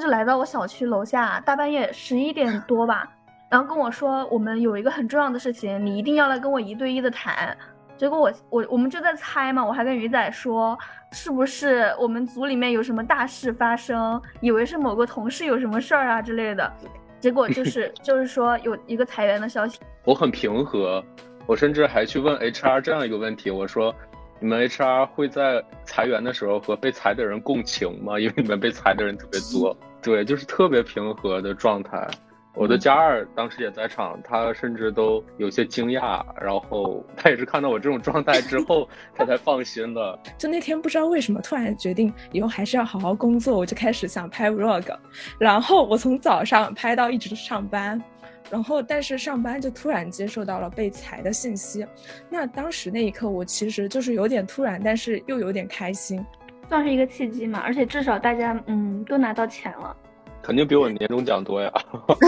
[0.00, 3.06] 他就来到我小区楼下，大半夜十一点多吧，
[3.50, 7.54] 然后跟我说我们有一个很重要的事情，你一定要来跟我一对一的谈。
[7.98, 10.74] 结果我我我们就在猜嘛，我还跟鱼仔说
[11.12, 16.72] 是不是我们组里面有什么大事发生，以为是某个同事有什么事儿啊之类的。
[17.20, 19.78] 结果就 是就是说有一个裁员的消息。
[20.06, 21.04] 我很平和，
[21.46, 23.94] 我甚至还去问 HR 这样一个问题，我说。
[24.42, 28.18] 你们 HR 会在裁员的时候和被裁的人共情吗？
[28.18, 32.08] 因为你们被裁的人特别多，对，就是特别平和的状态。
[32.54, 40.18] 我的加二当时也在场，他甚至都有些惊讶，然后 他也是看到我这种状态之后，他才放心的。
[40.36, 44.96] 就那天不知道为什么突然决定以后还是要好好工作，我就开始想拍 vlog，
[45.38, 48.02] 然后我从早上拍到一直上班。
[48.50, 51.86] 然后，但是上班就突然接受到了被裁的信息，
[52.28, 56.20] 那当时那一刻我其实就是有点突然，但是又有点开心，
[56.70, 57.58] 算是一个契机嘛。
[57.58, 59.94] 而且至少大家嗯都拿到钱了，
[60.40, 61.70] 肯定比我年终奖多呀。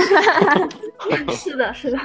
[1.31, 1.99] 是的，是的。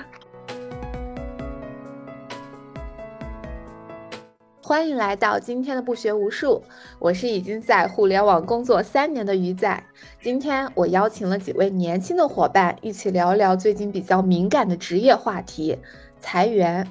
[4.61, 6.61] 欢迎来到今天的不学无术，
[6.99, 9.81] 我是已经在互联网工作三年的鱼仔。
[10.22, 15.77] 今天我邀请了几位年轻的伙伴，一起聊聊最近比较敏感的职业话题——
[16.19, 16.85] 裁员。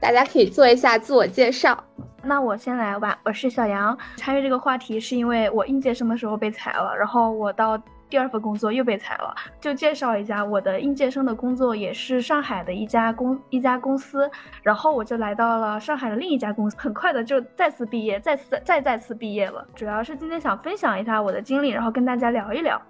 [0.00, 1.82] 大家可以做一下自我介绍。
[2.22, 3.96] 那我先来吧，我是小杨。
[4.16, 7.80] 参与这个话题是因为我应届生的时候被裁了，然后我到。
[8.10, 14.26] 第二份工作又被裁了，就介绍一下我的应届生的工作，也是上海的一家公一家公司，
[14.62, 19.62] 然后我就来到了上海的另一家公司，很快的就再次毕业，再次再再次毕业了。
[19.74, 22.80] 主要是今天想分享一下我的经历，然后跟大家聊一聊。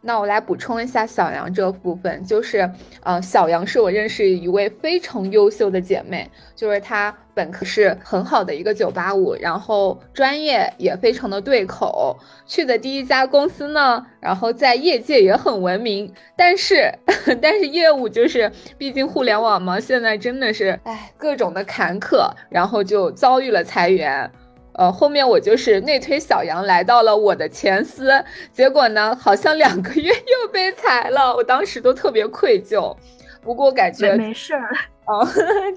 [0.00, 2.70] 那我来补充一下小杨这部分，就是，
[3.02, 16.92] 呃，小杨是我认识一位非常优秀的姐妹，就是她本科是很好的一个九八五，然后专业也非常的对口，去的第一家公司呢，然后在业界也很闻名，但是，
[17.42, 24.30] 但是业务就是，毕竟互联网嘛，现在真的是，哎，各种的坎坷，然后就遭遇了裁员。
[24.78, 28.12] 呃，后面我就是内推小杨来到了我的前司，
[28.52, 32.96] 结果呢，好像两个月 又被裁了，我当时都特别愧疚。
[33.42, 34.70] 不过感觉没事儿。
[35.06, 35.26] 哦，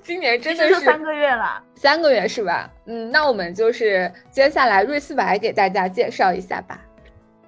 [0.04, 2.70] 今年真的是三个月了，三个月是吧？
[2.86, 6.80] 嗯，那我们就是接下来瑞思白给大家介绍一下吧。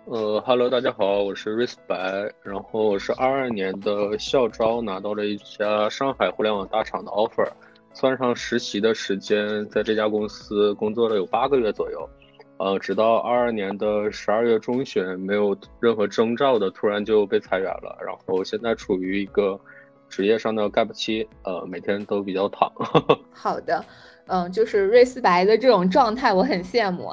[0.05, 1.95] 呃哈喽，大家好，我是瑞思白，
[2.41, 7.47] 然后我是二二年的校招，拿到了一家上海互联网大厂的 offer。
[7.93, 12.09] 算上实习的时间，在这家公司工作了有八个月左右，
[12.57, 19.59] 呃，直到二二年的十二月中旬，没有任何征兆的突然就被裁员了，然后现在处于一个
[20.09, 22.71] 职业上的 gap 期，呃，每天都比较躺。
[23.31, 23.85] 好的，
[24.27, 27.11] 嗯，就是瑞思白的这种状态，我很羡慕。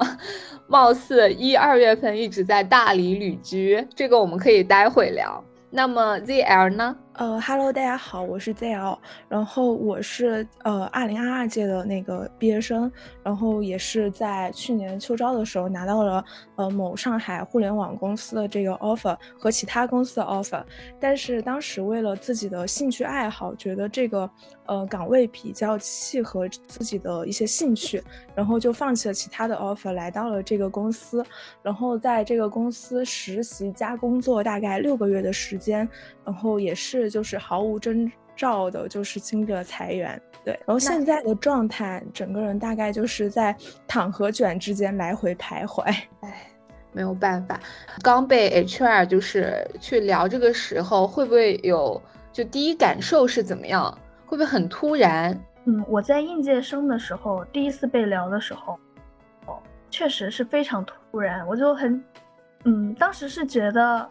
[0.67, 5.43] 貌似一二月份一直在大理旅居，这个我们可以待会聊。
[5.69, 6.95] 那么 ZL 呢？
[7.21, 8.97] 呃哈喽大家好，我是 ZL，
[9.29, 20.63] 然后我是呃二零二二届的那个毕业生，然后也是在去年秋招的时候拿到了呃某上海互联网公司的这个 offer 和其他公司的 offer，
[20.99, 24.27] 但是当时为了自己的兴趣爱好，觉得这个
[24.65, 28.03] 呃岗位比较契合自己的一些兴趣，
[28.33, 31.23] 然后就放弃了其他的 offer，来到了这个公司，
[31.61, 35.87] 然后在这个公司实习加工作大概六个月的时间，
[36.25, 37.09] 然后也是。
[37.09, 43.55] 就是毫无征兆的，就是经历了裁员，对，然后现在的状态，整个人大概就是在
[43.87, 45.83] 躺和卷之间来回徘徊。
[46.21, 46.47] 哎，
[46.93, 47.59] 没有办法，
[48.01, 52.01] 刚被 HR 就是去聊这个时候，会不会有
[52.31, 53.95] 就第一感受是怎么样？
[54.25, 55.37] 会不会很突然？
[55.65, 58.79] 嗯，我在应届生的时候，第一次被聊的时候，
[59.45, 59.59] 哦，
[59.89, 62.03] 确实是非常突然，我就很，
[62.63, 64.07] 嗯，当时是觉得。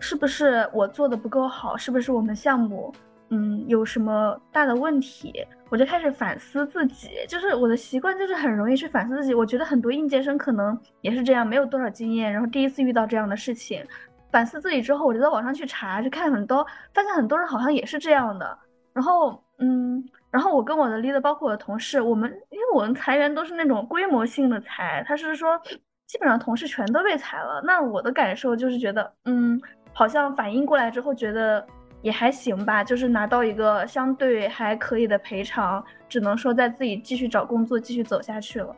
[0.00, 1.76] 是不是我做的不够好？
[1.76, 2.92] 是不是我们项目，
[3.30, 5.32] 嗯，有什么大的问题？
[5.70, 9.34] 我就开始反思自己，就是我的习惯就是很容易去反思自己。
[9.34, 13.84] 我觉得很多应届生可能也是这样，没有多少经验，然后第一次遇到这样的事情，
[14.30, 18.56] 反思自己之后，我就在网上去查，去看很多，发现很多人好像也是这样的。
[18.92, 25.60] 然后，嗯，然后我跟我的 leader，包括我的同事，我们因为我们裁员都是那种规模性的裁，他是说
[26.06, 27.60] 基本上同事全都被裁了。
[27.64, 29.60] 那我的感受就是觉得，嗯。
[29.94, 31.64] 好像反应过来之后，觉得
[32.02, 38.76] 也还行吧，就是拿到一个相对还可以的赔偿，只能说在自己继续找工作，继续走下去了。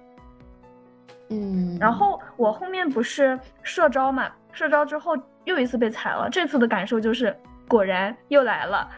[1.30, 7.36] 嗯，然后我后面不是社招嘛，社招之后又一次被裁了，这次的感受就是
[7.66, 8.88] 果然又来了，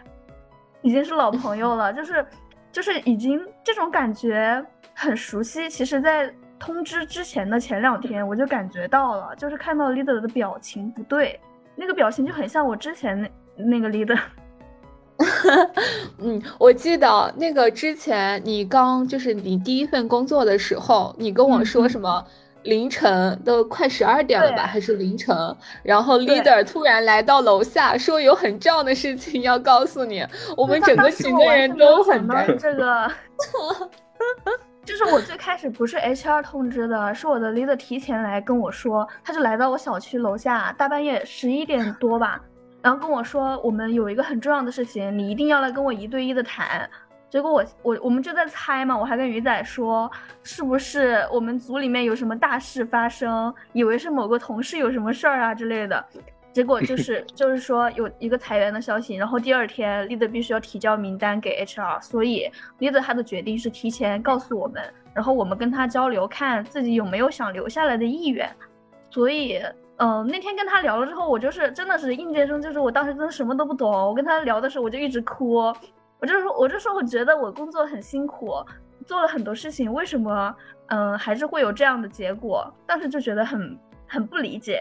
[0.82, 2.26] 已经是老朋友了，就是
[2.70, 4.62] 就是已经这种感觉
[4.92, 5.70] 很熟悉。
[5.70, 11.40] 其实，在通知之前的前两天，我就感觉到了，就是看到 leader 的表情不对。
[11.78, 13.30] 那个表情就很像我之前那
[13.64, 14.18] 那个 leader。
[16.18, 22.24] 嗯，我记得那个之前你刚就是你第一份工作的时候，你跟我说什么
[22.64, 25.36] 凌晨都快十二点了吧，还是凌晨？
[25.82, 30.24] 然后 leader 突然来到楼下说有很重要的事情要告诉你，
[30.56, 33.10] 我们整个群的人都很担这个。
[34.88, 42.40] 就是我最开始不是 HR 通知的，是我的 leader 提前来跟我说，他就来到我小区楼下，大半夜十一点多吧。
[42.80, 46.88] 然后跟我说，我们有一个很重要的事情，你一定要来跟我一对一的谈。
[47.28, 50.10] 结果我我我们就在猜嘛，我还跟鱼仔说，
[50.42, 56.02] 是不是我们组里面有什么大事发生，以为是某个同事有什么事儿啊之类的。
[56.52, 64.82] 结果就 是就是说有一个裁员的消息，然后第二天 leader 必须要提交名单给 HR，所以 leader 他的决定是提前告诉我们，
[65.14, 68.48] 然后我们跟他交流，看自己有没有想留下来的意愿。
[69.10, 69.60] 所以。
[70.00, 73.90] 嗯，那天跟他聊了之后，我就是真的是应届生，就是我当时真的什么都不懂。
[73.90, 75.54] 我跟他聊的时候，我就一直哭，
[76.20, 78.64] 我就说，我就说，我觉得我工作很辛苦，
[79.04, 80.54] 做了很多事情，为什么
[80.86, 82.72] 嗯还是会有这样的结果？
[82.86, 84.80] 当时就觉得很很不理解。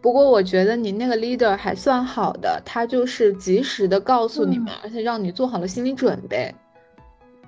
[0.00, 6.54] 不过我觉得你那个 leader 还算好的，他就是及时的告诉你们，而且让你做好了心理准备。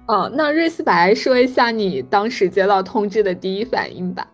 [0.06, 4.26] 哦，那瑞思白说一下你当时接到通知的第一反应吧。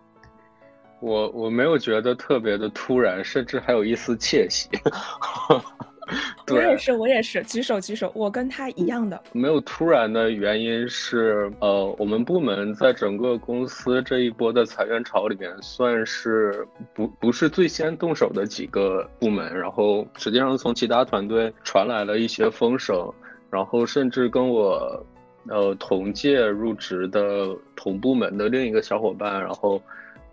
[1.00, 4.68] 我我没有觉得特别的突然，甚至还有一丝窃喜。
[6.50, 9.22] 我也是，我也是，举手举手，我跟他一样的。
[9.32, 19.54] 没有突然的原因是，呃，我们部门在整个公司这一波的裁员潮里面，算是不不是最先动手的几个部门。
[19.54, 23.12] 然后实际上从其他团队传来了一些风声，
[23.50, 25.04] 然后甚至跟我
[25.48, 29.80] 呃同届入职的同部门的另一个小伙伴，然后。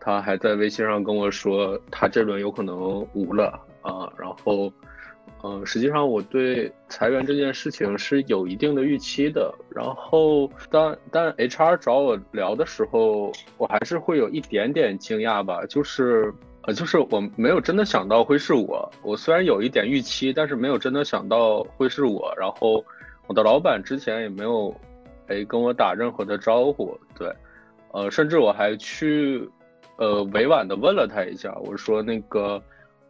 [0.07, 2.77] 他还在微信上跟我说，他这轮有可能
[3.15, 4.07] 无了啊。
[4.19, 4.71] 然后，
[5.43, 9.53] 嗯，实际上我对裁员这件事情是有一定的预期的。
[9.69, 15.65] 然后，当但 HR 找我聊的时候，我还是会有一点点惊讶吧。
[15.67, 16.33] 就是，
[16.63, 18.91] 呃，就是我没有真的想到会是我。
[19.03, 22.33] 我虽然有一点预期，但是没有真的想到会是我。
[22.39, 22.83] 然后，
[23.27, 24.73] 我的老板之前也没有，
[25.27, 26.97] 哎，跟我打任何的招呼。
[27.17, 27.31] 对，
[27.91, 29.47] 呃，甚至我还去。
[29.97, 32.61] 呃，委婉的问了他一下，我说那个，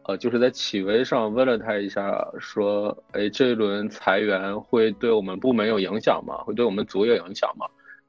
[0.07, 6.37] 呃，就是在企微上问了他一下，说，哎，这一轮裁员会对我们部门有影响吗？
[6.43, 7.65] 会对我们组有影响吗？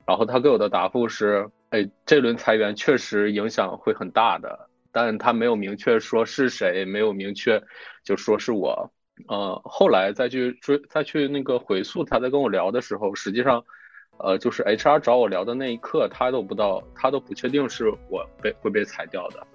[0.07, 7.63] 然后他给我的答复是，哎，这轮裁员确实影响会很大的，但他没有明确说是谁，没有明确
[8.05, 8.91] 就说是我。
[9.29, 13.65] 呃，后来再去追，再去那个回溯他在跟我聊的时候，实际上。
[14.19, 19.47] 呃，就是 HR 找我聊的那一刻，他都不到，他都不确定是我被会被裁掉的。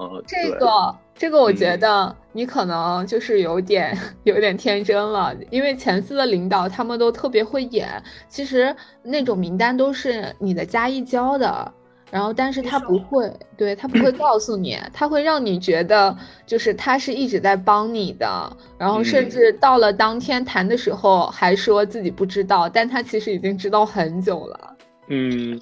[0.00, 11.72] 嗯，这个这个，我觉得你可能就是有点 有点天真了，因为前司的领导他们都特别会演，其实那种名单都是你的加一交的。
[12.10, 24.76] 然后，但是他不会，对他不会告诉你，他会让你觉得就是他是一直在帮你的，然后甚至到了当天谈的时候还说自己不知道，但他其实已经知道很久了。
[25.06, 25.60] 嗯，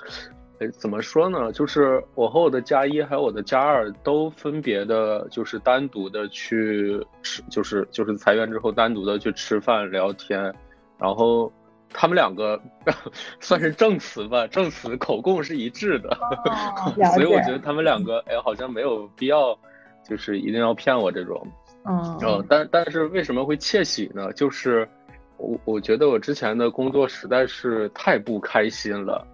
[0.60, 1.52] 哎，怎么说呢？
[1.52, 10.54] 就是我和我的加一还有我的加二都分别的，就是单独的去吃，就是就是裁员之后单独的去吃饭聊天，
[10.98, 11.52] 然后。
[11.90, 12.60] 他们两个
[13.40, 16.14] 算是证词吧，证词口供是一致的，
[17.14, 19.58] 所以我觉得他们两个哎，好像没有必要，
[20.06, 21.42] 就是一定要骗我这种。
[21.86, 24.30] 嗯，但但是为什么会窃喜呢？
[24.34, 24.86] 就是
[25.38, 29.26] 我我觉得我之前的工作实在是太不开心了，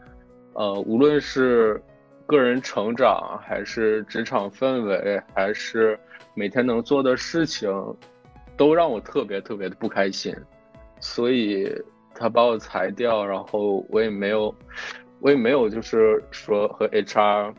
[0.55, 1.83] 呃，无论是
[2.27, 5.99] 个人成长，还是职场氛围，还是
[6.35, 7.71] 每天能做的事情，
[8.57, 10.35] 都让我特别特别的不开心，
[11.01, 11.71] 所以。
[12.17, 14.55] 他把我裁掉，然后我也没有，
[15.19, 17.53] 我也没有，就是说和 HR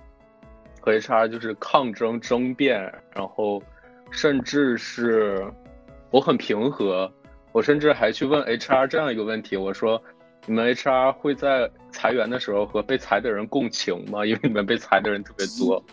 [0.80, 2.80] 和 HR 就是抗争争辩，
[3.14, 3.62] 然后
[4.12, 5.46] 甚至是
[6.10, 7.12] 我很平和，
[7.52, 10.02] 我甚至还去问 HR 这样一个问题，我说
[10.46, 14.26] 你们 HR 会在裁员的时候和被裁的人共情吗？
[14.26, 15.84] 因为你们被裁的人特别多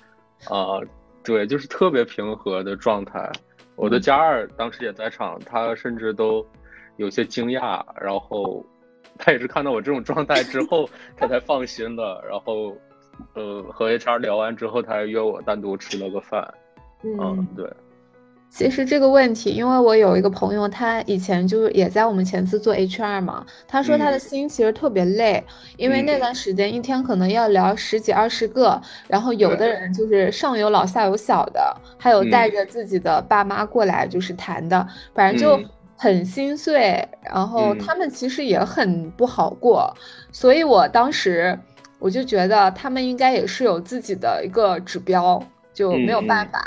[0.49, 0.81] 啊，
[1.25, 3.31] 对，就是特别平和的状态。
[3.77, 6.47] 我的加二当时也在场，他甚至都。
[6.99, 8.65] 有些惊讶，然后
[9.19, 12.23] 他也是看到我这种状态之后， 他才放心的。
[12.29, 12.77] 然后，
[13.33, 16.47] 呃，和 HR 聊完之后，他还约我单独吃了个饭。
[17.03, 17.67] 嗯，对。
[18.55, 25.43] 其实这个问题，因为我有一个朋友，他以前就是也在我们前司做 HR 嘛，他说他的心其实特别累，
[25.79, 35.59] 因为那段时间一天可能要聊十几二十个，然后有的人就是上有老下有小的，还有带着自己的爸妈过来就是谈的，反正就
[35.97, 39.91] 很心碎，然后他们其实也很不好过，
[40.31, 41.59] 所以我当时
[41.99, 45.43] 我就觉得他们应该也是有自己的一个指标，
[45.73, 46.63] 就没有办法。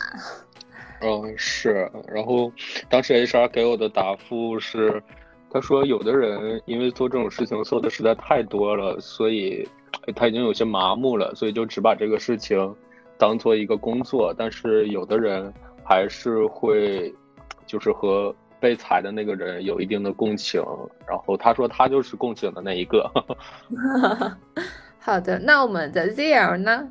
[1.06, 1.88] 嗯，是。
[2.08, 2.52] 然后
[2.90, 5.02] 当时 HR 给我的答复是，
[5.52, 9.68] 他说有的人因为做这种事情做的实在太多了，所以
[10.16, 12.76] 他已经有些麻木了，所以就只把这个事情
[13.20, 14.34] 当做一个工作。
[14.36, 17.14] 但是有的人还是会，
[17.68, 20.60] 就是和被裁的那个人有一定的共情。
[21.08, 23.08] 然后他说他就是共情的那一个。
[24.98, 26.90] 好的，那我们的 ZL 呢？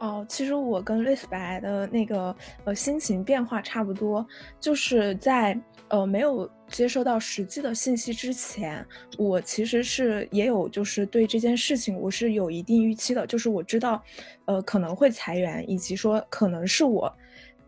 [0.00, 2.34] 哦，其实我跟瑞斯白的那个
[2.64, 4.26] 呃心情变化差不多，
[4.60, 5.58] 就是在
[5.88, 8.84] 呃没有接收到实际的信息之前，
[9.16, 14.02] 我其实是也有就是对这件事情我是有一定预期的，就是我知道，
[14.46, 17.12] 呃可能会裁员，以及说可能是我。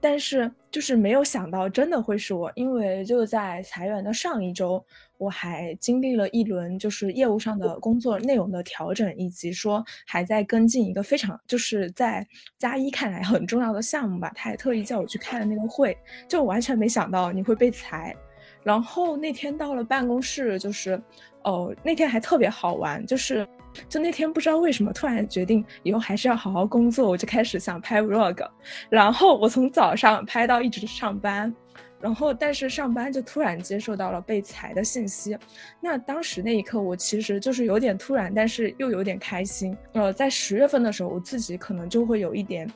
[0.09, 4.81] 但是就是没有想到真的会是我，因为就在裁员的上一周，
[5.19, 12.25] 我还经历了一轮就是业务上的工作内容的调整，以及说还在跟进一个非常就是在
[12.57, 14.31] 加一看来很重要的项目吧。
[14.37, 15.99] 他还特意叫我去开了那个会，
[16.29, 18.15] 就完全没想到你会被裁。
[18.63, 21.03] 然后那天到了办公室，就是
[21.43, 23.45] 哦那天还特别好玩，就是。
[23.89, 28.49] 就那天不知道为什么突然决定以后还是要好好工作，我就开始想拍 vlog，
[28.89, 31.55] 然后我从早上拍到一直上班，
[32.01, 35.37] 然后但是上班就突然接受到了被裁的信息，
[35.81, 39.77] 那当时那一刻我其实就是有点突然，但是又有点开心。
[39.93, 42.71] 呃，在十月份的时候，我自己可能就会有一点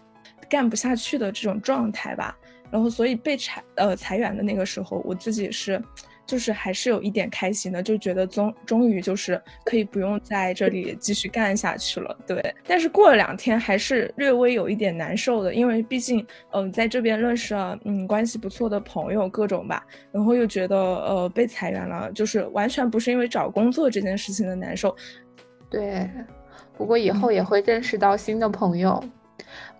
[0.48, 2.36] 干不下去的这种状态吧，
[2.70, 5.82] 然后所以被裁呃裁员的那个时候，我自己是。
[6.30, 12.54] 就是还是有一点开心的，就觉得终终于就是可以不用在这里继续干下去了，对。
[12.68, 24.94] 但是过了两天还是略微有一点难受的，因为毕竟嗯在这边认识了嗯关系不错的朋友各种吧，然后又觉得呃被裁员了，就是完全不是因为找工作这件事情的难受。
[25.68, 26.08] 对，
[26.78, 29.02] 不过以后也会认识到新的朋友。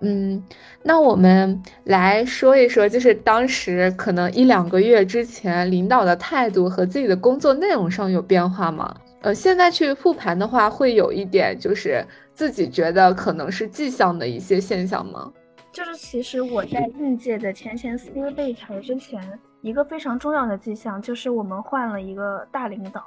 [0.01, 0.43] 嗯
[0.83, 8.95] 那我们来说一说，就是当时可能一两个月之前，领导的态度和自己的工作内容上有变化吗？
[9.23, 12.03] 呃，现在去复盘的话，会有一点就是
[12.33, 15.31] 自己觉得可能是迹象的一些现象吗？
[15.73, 19.23] 就是其实我在应届的前前司被裁之前，
[19.61, 23.05] 一个非常重要的迹象就是我们换了一个大领导，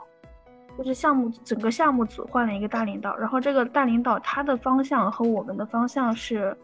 [0.77, 6.55] 就是项目整个项目组换了一个大领导，然后这个大领导他的方向和我们的方向是。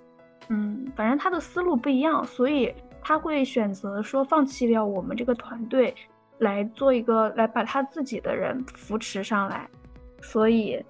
[0.52, 2.74] 嗯，反正他的思路不一样，所以
[3.04, 5.94] 他会选择说放弃掉我们这个团队，
[6.40, 9.70] 来做一个来把他自己的人扶持上来。
[10.24, 10.84] 所以，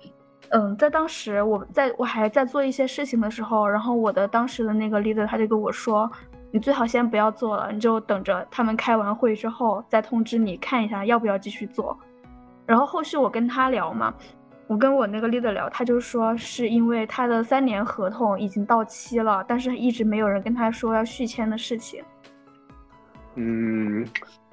[0.51, 6.09] 嗯，在当时我在我还在做一些事情的时候，然后我的当时的那个 leader 他就跟我说
[6.51, 11.99] ：“你最好先不要做了，你就等着他们开完会之后再通知你看一下要不要继续做。”
[12.69, 14.13] 然后后续我跟他聊嘛。
[14.67, 22.03] 我跟我那个 leader 聊，他就说是因为他的三年合同已经到期了，但是一直没有人跟他说要续签的事情。
[23.33, 24.05] 嗯，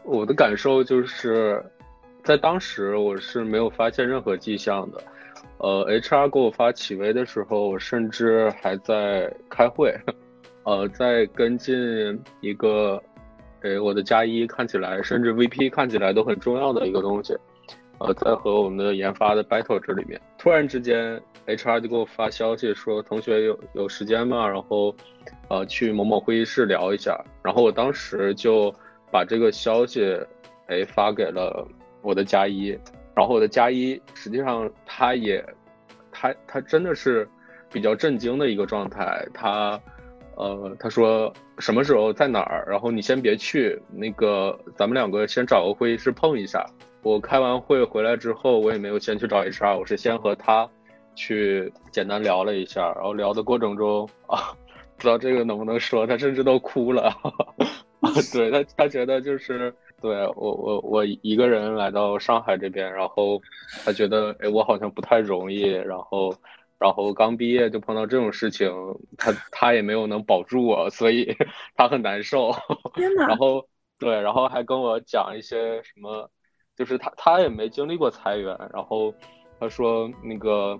[0.03, 1.63] 我的感受就是
[2.25, 5.03] 在当时我是没有发现任何迹象的。
[5.59, 9.95] 呃，HR 给我发企微的时候，我甚至还在开会，
[10.65, 13.03] 呃，在跟进一个，
[13.61, 17.37] 诶，我的加一看起来，甚至 VP 看起来都很重要的一个东西。
[17.99, 24.47] 呃，在和我们的研发的 battle 这里面，突然之间，HR 就给我发消息说，同学有有时间吗？
[24.47, 24.95] 然后，
[25.49, 27.19] 呃，去某某会议室聊一下。
[27.43, 28.75] 然后我当时就
[29.11, 30.15] 把这个消息，
[30.67, 31.67] 哎，发给了
[32.03, 32.79] 我的加一。
[33.15, 35.43] 然后我的加一实际上他也，
[36.13, 37.27] 他他真的是
[37.73, 39.27] 比较震惊的一个状态。
[39.33, 39.81] 他，
[40.35, 42.67] 呃，他说什么时候在哪儿？
[42.69, 46.63] 然后你先别去，那个咱们两个先找个会议室碰一下。
[47.07, 50.69] 我开完会回来之后，我也没有先去找 HR，我是先和他
[51.15, 54.51] 去简单聊了一下，然后聊的过程中啊，
[54.97, 57.03] 不知道这个能不能说，他甚至都哭了。
[58.03, 59.73] 啊，对他，他觉得就是
[60.03, 63.41] 对我，我，我一个人来到上海这边，然后
[63.85, 66.35] 他觉得哎，我好像不太容易，然后，
[66.77, 68.69] 然后刚毕业就碰到这种事情，
[69.17, 71.37] 他他也没有能保住我，所以
[71.77, 72.51] 他很难受。
[73.29, 73.65] 然后
[73.97, 76.29] 对，然后还跟我讲一些什么。
[76.77, 79.13] 就是他，他也没经历过裁员，然后
[79.59, 80.79] 他说那个，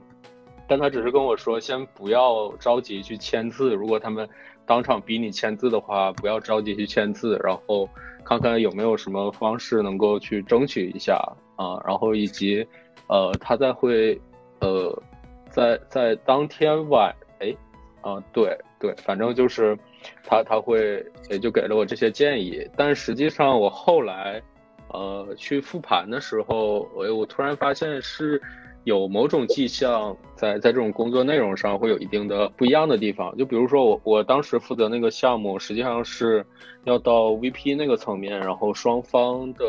[0.69, 3.75] 但他只是跟我说，先不要着急去签字。
[3.75, 4.29] 如果他们
[4.67, 7.89] 当场逼你签字的话，不要着急去签字，然后
[8.25, 11.15] 看看有没有什么方式能够去争取一下
[11.57, 12.67] 啊，然后以及，
[13.07, 14.21] 呃，他再会，
[14.61, 15.03] 呃，
[15.49, 17.55] 在在当天晚，哎，
[18.03, 19.79] 啊，对对，反正就是
[20.25, 24.43] 他他会也就给了我这些建议，但实际上我后来，
[24.89, 28.41] 呃，去复盘的时候，我我突然发现是。
[28.85, 36.47] 有某种迹象在在这种工作内容上会有一定的不一样的地方，就比如说我我当时负责那个项目，实际上是
[36.85, 39.65] 要到 VP 那个层面，然后双方的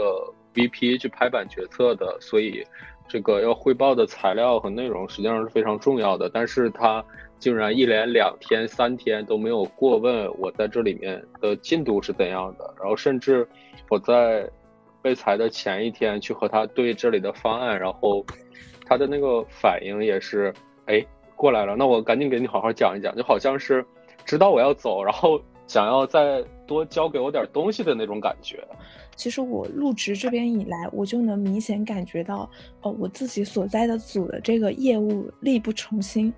[0.53, 2.63] VP 去拍板决策的，所以
[3.07, 6.29] 这个要汇报的材料和内容实际上是非常重要的。
[6.31, 7.03] 但是他
[7.39, 13.47] 竟然一连两天三天都没有过问我在这里面的进度是怎样的，然后甚至
[13.89, 14.47] 我在
[15.07, 18.25] 被裁的前一天去和他对这里的方案，然后。
[18.89, 20.53] 他的那个反应也是，
[20.85, 23.85] 哎，过来了，那我赶紧给你好好讲一讲，就好像是
[24.23, 28.65] 知道我要走，然后想要再多教给我点东西的那种感觉。
[29.17, 32.49] 其实我入职这边以来，我就能明显感觉到，
[32.81, 36.33] 哦，我自己所在的组的这个业务力不从心。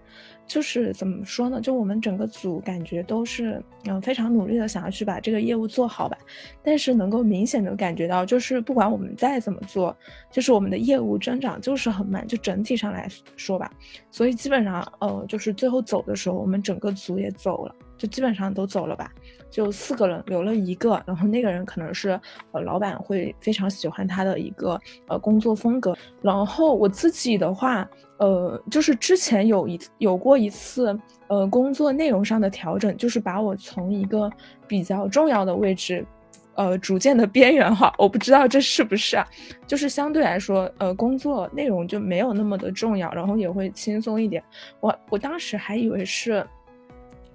[0.50, 1.62] 就是怎么说呢？
[1.62, 6.18] 就我们整个组感觉都是嗯非常努力的想要去把这个业务做好吧，
[6.64, 9.96] 但是能够明显的感觉到，就是不管我们再怎么做，
[10.32, 13.72] 就是我们的业务增长就是很慢，就整体上来说吧。
[14.10, 19.12] 所以基本上呃就是最后走的时候，我们整个组也走了，就基本上都走了吧。
[19.52, 22.10] 就四个人留了一个，然后那个人可能是
[22.52, 25.98] 呃老板会非常喜欢他的一个呃工作风格。
[26.22, 27.90] 然后我自己的话，
[28.20, 30.96] 呃，就是之前有一有过一次
[31.30, 34.32] 呃工作内容上的调整，就是把我从一个
[34.68, 36.06] 比较重要的位置，
[36.54, 37.92] 呃逐渐的边缘化。
[37.98, 39.26] 我不知道这是不是啊？
[39.66, 44.44] 就是相对来说，呃工作内容就没有那么的重要，然后也会轻松一点。
[44.80, 46.46] 我我当时还以为是。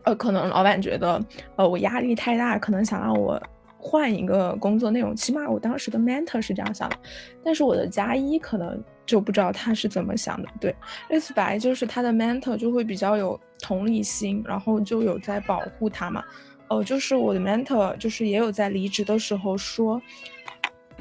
[0.05, 1.23] 呃，可能老板觉得，
[1.57, 3.41] 呃，我压力太大，可能想让我
[3.79, 5.15] 换一个工作内容。
[5.15, 6.97] 起码我当时的 mentor 是这样想的，
[7.43, 10.49] 但是我的加一可能就不知道他是怎么想的。
[10.61, 10.75] 对，
[11.09, 16.23] 类似白就是他的 mentor 就会比较有同理心，然后就有在保护他嘛。
[16.69, 20.01] 哦，就是我的 mentor 就是也有在离职的时候说。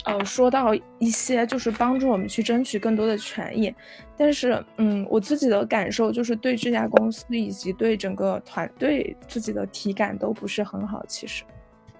[0.05, 3.73] 呃，说到一些就是帮助我们去争取更多的权益，
[4.17, 11.06] 但是，嗯，我自己的感受就是对这家公司以及对整个团队自己的体感都不是很好。
[11.08, 11.43] 其实，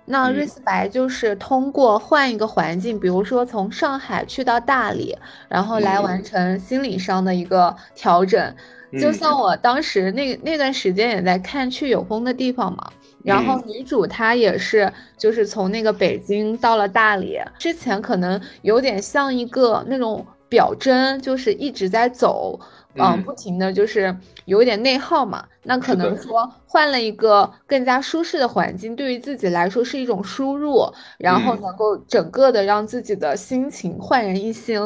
[0.06, 5.16] 那瑞思白就是通过换一个环境，比如说从上海去到大理，
[5.48, 8.54] 然后来完成心理上的一个调整。
[9.00, 12.92] 就像我当时那那段时间也在看去有风的地方嘛。
[13.24, 22.60] 然后女主她也是，就是从那个北京到了大理，之前可能有点像一个那种表征，就是一直在走，
[22.96, 25.46] 嗯，不停的就是有一点内耗嘛。
[25.64, 30.86] 那可能说换了一个更加舒适的环境，对于自己来说是一种输入，
[31.18, 34.78] 然后能够整个的让自己的心情焕然一新。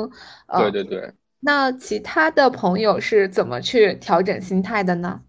[0.58, 1.12] 对对对。
[1.40, 5.22] 那其他的朋友是怎么去调整心态的呢？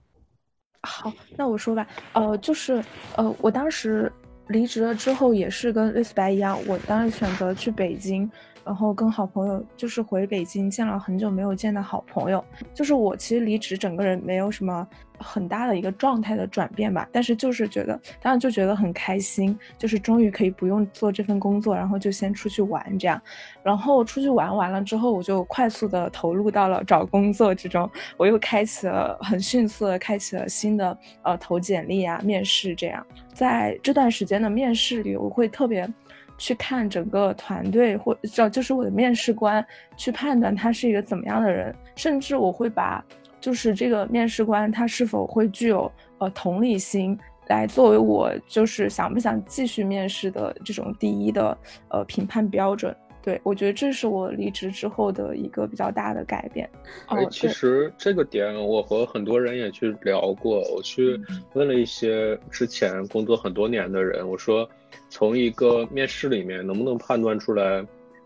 [0.88, 2.82] 好，那我说吧，呃，就是，
[3.16, 4.10] 呃，我当时
[4.46, 8.28] 离职了之后，也是跟瑞斯白一样，我当时选择去北京。
[8.68, 23.18] 然后跟好朋友就是回北京见了很久没有见的好朋友，就是我其实离职整个人没有什么很大的一个状态的转变吧，但是就是觉得当然就觉得很开心，就是终于可以不用做这份工作，然后就先出去玩这样，
[23.62, 33.02] 然后出去玩完了之后，我就快速的投入到了找工作之中，我又开启了很迅速的开启了新的呃投简历啊面试这样，
[33.32, 35.90] 在这段时间的面试里，我会特别。
[36.38, 39.62] 去看整个团队，或这就是我的面试官
[39.96, 43.04] 去判断他是一个怎么样的人，甚至我会把
[43.40, 52.96] 就是这个面试官他是否会具有呃同理心来作为我就是想不想继续面试的这种第一的呃评判标准。
[53.22, 56.68] 对我觉得这是我离职之后的一个比较大的改变。
[57.06, 61.20] 哎，其实这个点我和很多人也去聊过，我去
[61.54, 64.68] 问了一些之前工作很多年的人，我说。
[65.10, 67.82] 从一个面试里面能不能判断出来，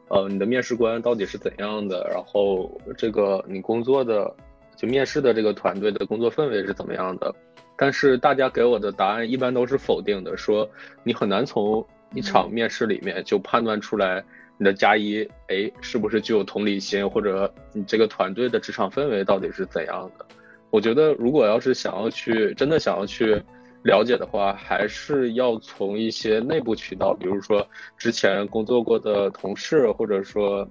[0.09, 2.09] 呃，你的面试官到底是怎样的？
[2.13, 4.33] 然后这个你工作的
[4.77, 7.33] 就面试的这个团队的工作氛围是怎么样的？
[7.77, 10.69] 但是大家给我的答案一般都是否定的，说
[11.05, 14.23] 你很难从一场面试里面就判断出来
[14.59, 20.27] 你的加一，哎，是不是具有同理心，或者你这个团队的职场氛围到底是怎样的？
[20.71, 23.43] 我觉得如果要是想要去真的想要去。
[23.85, 27.67] 了解的话，还是要从一些内部渠道，比如说
[27.99, 30.65] 之前工作过的同事，或者说，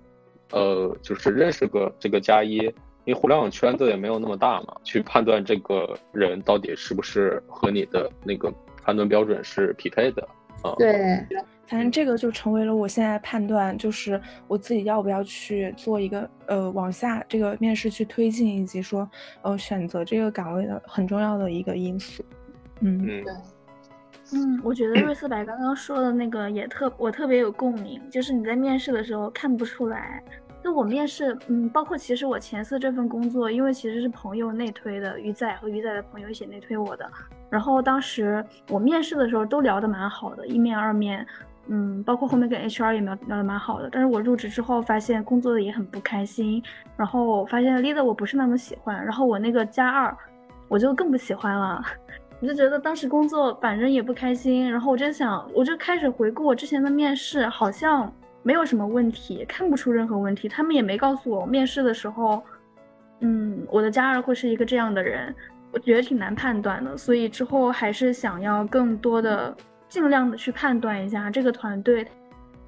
[0.52, 2.74] 呃，就是认识个这个加一，因
[3.08, 8.50] 为互联网圈子也没有那么大嘛，去判断这个人到底是不是和你的那个
[8.82, 10.26] 判断标准是匹配的
[10.64, 10.76] 啊。
[10.78, 11.26] 对。
[11.68, 19.10] 反正这个就成为了我现在判断，就是我自己要不要去做一个呃往下这个面试去推进，以及说
[19.42, 22.22] 呃选择这个岗位的很重要的一个因素。
[22.82, 23.24] 嗯，对，
[24.34, 30.22] 嗯，我觉得瑞思白刚刚说的那个也特我特别有共鸣，就是你在面试的时候看不出来。
[30.64, 37.10] 就我面试，嗯，包括其实我前四这份工作，因为其实是朋友内推的，鱼仔和鱼仔的朋友一起内推我的。
[37.50, 41.26] 然后当时我面试的时候都聊得蛮好的，一面二面。
[41.68, 46.62] 嗯，包括后面跟 HR 也聊聊的蛮好的，但是我入职之后发现工作的也很不开心，
[46.98, 50.16] 然后发现 leader 我不是那么喜欢，然后我那个加二
[50.68, 51.82] 我就更不喜欢了，
[52.42, 58.12] 我就觉得当时工作反正也不开心，然后我就想，我就开始回顾我之前的面试，好像
[58.44, 62.44] 没有什么问题，看不出任何问题，他们也没告诉我面试的时候，
[63.20, 65.34] 嗯，我的家人会是一个这样的人，
[65.72, 69.56] 我觉得挺难判断的，所以之后还是想要更多的。
[69.90, 72.08] 尽量的去判断一下这个团队，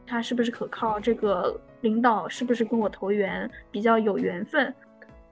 [0.05, 4.75] 他是不是可靠，这个领导是不是跟我投缘，比较有缘分。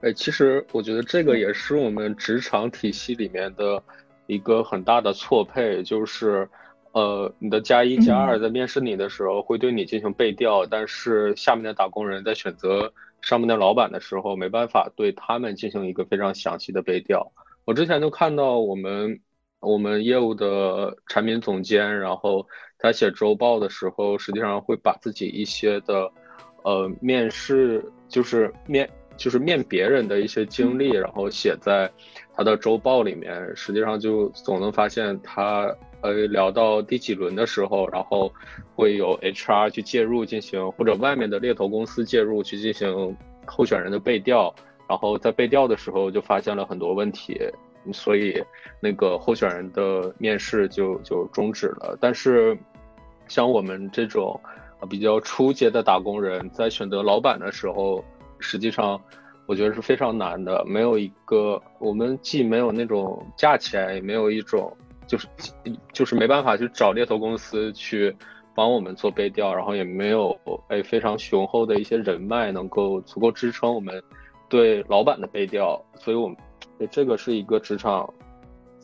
[0.00, 3.82] 哎，其实我觉得这个也是我们职场体系里面的
[4.26, 6.48] 一个很大的错配，就是，
[6.92, 17.32] 呃，你的加一加二在面试你的时候会对你进行背调，但是下面的打工人在选择上面的老板的时候，没办法对他们进行一个非常详细的背调。
[17.64, 19.20] 我之前就看到我们。
[19.64, 22.44] 我们业务的产品总监，然后
[22.80, 26.10] 他写周报的时候，实际上会把自己一些的，
[26.64, 31.88] 呃，面试就是面就是面别人的一些经历，然后写在
[32.34, 33.54] 他的周报里面。
[33.56, 38.32] 实际上就总能发现他，呃，聊到第几轮的时候，然后
[38.74, 43.16] 会有 HR 去介入进行，或者外面的猎头公司介入去进行
[43.46, 44.54] 候选人的背调，
[44.88, 47.38] 然后在背调的时候就发现了很多问题。
[47.92, 48.40] 所以，
[48.78, 51.98] 那个候选人的面试就就终止了。
[52.00, 52.56] 但是，
[53.26, 54.40] 像我们这种
[54.88, 58.04] 比较初阶的打工人，在选择老板的时候，
[58.38, 59.00] 实际上
[59.46, 60.64] 我觉得是非常难的。
[60.66, 64.76] 没有一个，我们既没有那种价钱，也没有一种
[65.06, 65.26] 就是
[65.92, 68.14] 就是没办法去找猎头公司去
[68.54, 74.02] 帮我们做背调，然后也没有哎非常雄厚的一些人脉能够足够支撑我们
[74.48, 76.36] 对老板的背调，所以我们。
[76.90, 78.12] 这个是一个职场，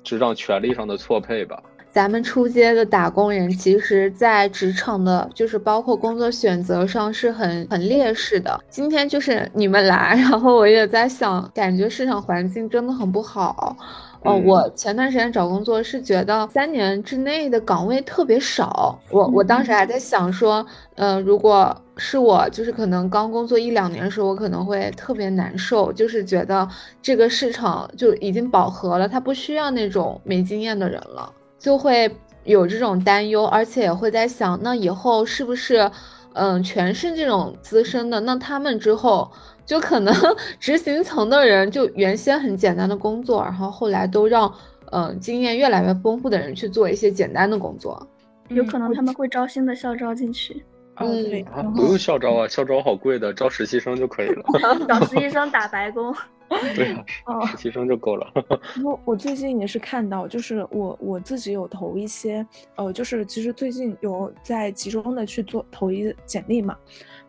[0.05, 1.61] 职场权利上的错配吧。
[1.99, 8.57] 咱们出街的打工人，其实，在职场的，就是包括工作选择上是很很劣势的。
[8.71, 13.77] 今天就是你们来，然后我也在想，感觉市场环境真的很不好。
[14.23, 18.97] 哦，我前段时间找工作是觉得三年之内的岗位特别少。
[19.11, 26.69] 我我当时还在想说，呃，如果是我，就是可能刚工作一两年的时候，我可能会特别难受，就是觉得
[27.03, 32.11] 这个市场就已经饱和了，他不需要那种没经验的人了，就会
[32.45, 35.91] 有这种担忧，而且也会在想，那以后是不是，
[36.35, 39.31] 嗯，全是这种资深的，那他们之后。
[39.69, 40.15] 就可能
[40.59, 44.51] 执行层的人就原先很简单的工作，然后后来都让
[44.93, 48.09] 嗯经验越来越丰富的人去做一些简单的工作，
[48.49, 50.65] 有可能他们会招新的校招进去。
[50.95, 51.45] 嗯，对，
[51.75, 54.43] 不用校招啊，校招好贵的，招实习生就可以了。
[54.89, 56.15] 找实习生打白工。
[56.75, 56.93] 对
[57.25, 58.33] 啊，实习生就够了。
[58.83, 66.77] 我我最近也是看到，就是我我自己有投一些，呃，就是其实最近有在集中的去做投一简历嘛。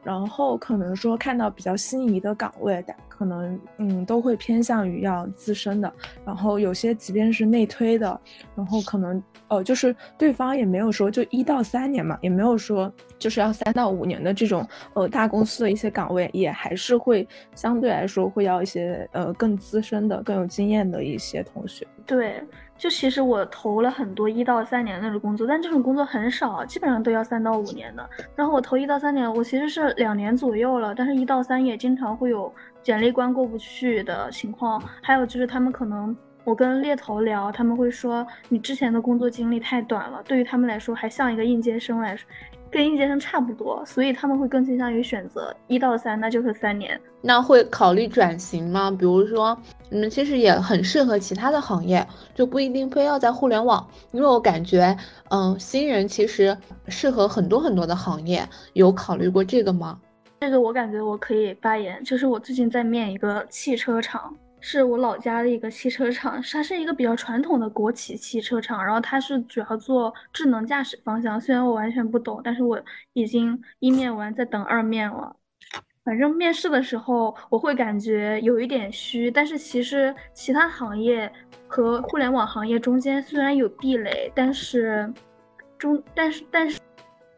[0.04, 5.92] 然后可能说看到比较心仪的岗位，可能嗯都会偏向于要资深的。
[6.26, 8.20] 然后有些即便是内推的，
[8.56, 21.86] 然后可能呃就是对方也没有说就一到三年嘛，也没有说就是要三到五年的这种呃大公司的一些岗位，也还是会相对来说会要一些呃更资深的、更有经验的一些同学。
[22.06, 22.42] 对。
[22.80, 28.10] 就其实我投了很多一到三年那种工作，但这种工作很少，基本上都要三到五年的。
[28.38, 34.82] 然后我投一到三年，我其实是两年左右了，但是一到三也经常会有简历关过不去的情况。
[35.04, 36.16] 还有就是他们可能
[36.46, 42.26] 我跟猎头聊，他们会说你之前的工作经历太短了，对于他们来说还像一个应届生来说。
[42.72, 47.00] 跟应届生差不多，所以他们会更倾向于选择一到三，那就是三年。
[47.22, 48.90] 那会考虑转型吗？
[48.92, 49.58] 比如说，
[49.90, 53.86] 你们其实也很适合其他的行业，就不一定非要在互联网。
[54.12, 54.96] 因为我感觉，
[55.30, 56.56] 嗯，新人其实
[56.88, 60.00] 适合很多很多的行业，有考虑过这个吗？
[60.40, 64.34] 这个我感觉我可以发言，就是我最近在面一个汽车厂。
[64.62, 71.40] 是我老家的一个汽车厂，它是一个比较传统的国企汽车厂，然后它是主要做智能驾驶方向。
[71.40, 72.82] 虽然我完全不懂，但是我
[73.14, 75.36] 已经一面完，在等二面了。
[76.04, 81.32] 反正面试的时候我会感觉有一点虚，但是其实其他行业
[81.68, 85.12] 和互联网行业中间虽然有壁垒，但是
[85.78, 86.80] 中但是但是。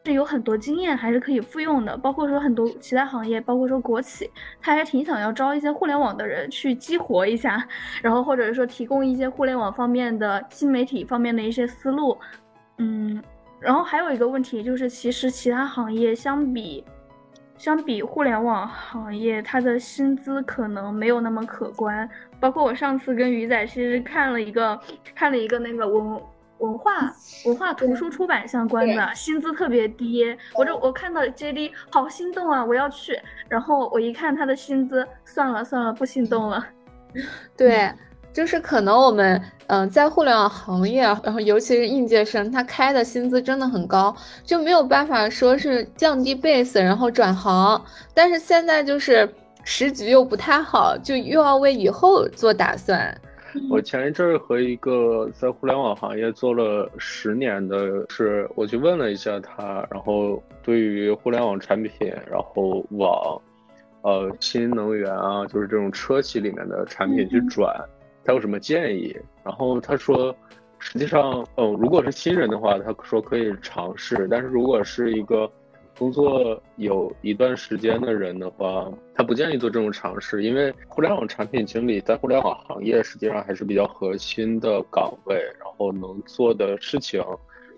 [0.04, 4.28] 是有很多经验还是可以复用的，包括说很多其他行业，包括说国企，
[4.60, 7.64] 他还挺想要招一些互联网的人去激活一下，
[8.02, 12.18] 然后或者说提供一些互联网方面的新媒体方面的一些思路，
[12.80, 13.22] 嗯，
[13.60, 16.84] 然后还有一个问题就是，其实其他行业相比
[17.60, 22.10] 相比互联网行业，它的薪资可能没有那么可观，
[22.40, 24.80] 包括我上次跟鱼仔其实看了一个
[25.14, 26.20] 看了一个那个我。
[26.62, 27.14] 文化
[27.46, 33.20] 文化图书出版相关的薪资特别低，我这我看到 JD 好心动啊，我要去。
[33.50, 36.66] 然后我一看他的薪资，算了算了，不心动了。
[37.58, 37.92] 对，
[38.32, 47.84] 就是可能我们嗯在互联网行业，然后尤其是应届生，他开的薪资真的很高，就没有办法说是降低 base 然后转行。
[48.14, 49.28] 但是现在就是
[49.64, 53.20] 时局又不太好，就又要为以后做打算。
[53.70, 63.42] 我前一阵儿和一个在互联网行业做了十年的，是我去问了一下他，然后对于互联网产品，然后往，
[64.02, 67.74] 呃，新能源啊，就是这种车企里面的产品去转，
[68.24, 69.16] 他有什么建议？
[69.44, 70.36] 然后他说，
[70.80, 75.52] 实际上，嗯，如果是新人的话，他说可以尝试，但是如果是一个。
[76.02, 87.24] 工作有一段时间的人的话，他不建议做这种尝试，因为互联网产品经理在互联网行业实际上还是比较核心的岗位，然后能做的事情，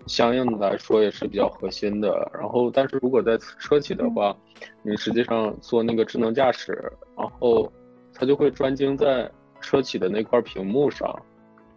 [0.06, 2.30] 相应的来说也是比较核心的。
[2.32, 4.34] 然后，但是如果在车企的话，
[4.82, 6.72] 你实际上做那个智能驾驶，
[7.18, 7.70] 然后
[8.14, 11.14] 他就会专精在车企的那块屏幕上，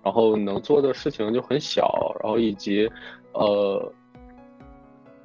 [0.02, 2.90] 然后能做的事情就很小，然后以及，
[3.34, 3.94] 呃。